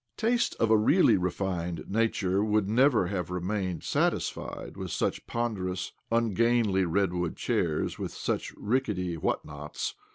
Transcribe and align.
Taste 0.17 0.55
of 0.59 0.71
a 0.71 0.77
really 0.77 1.15
refined 1.15 1.85
nature 1.87 2.43
would 2.43 2.67
never 2.67 3.05
have 3.05 3.29
remained 3.29 3.83
satisfied 3.83 4.75
with 4.75 4.89
such 4.89 5.27
ponderous, 5.27 5.91
ungainly 6.11 6.85
redwood 6.85 7.35
chairs, 7.35 7.99
with 7.99 8.11
such 8.11 8.51
rickety 8.57 9.13
whatnots. 9.15 9.93